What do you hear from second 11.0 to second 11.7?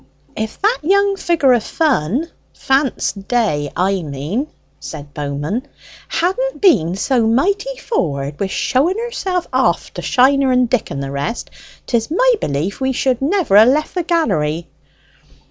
the rest,